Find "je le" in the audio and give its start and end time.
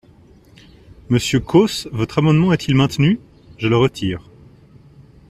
3.59-3.77